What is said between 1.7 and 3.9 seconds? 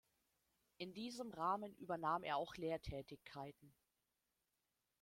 übernahm er auch Lehrtätigkeiten.